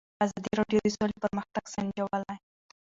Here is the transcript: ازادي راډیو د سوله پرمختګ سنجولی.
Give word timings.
ازادي 0.23 0.51
راډیو 0.59 0.79
د 0.83 0.87
سوله 0.95 1.15
پرمختګ 1.25 1.63
سنجولی. 1.73 2.35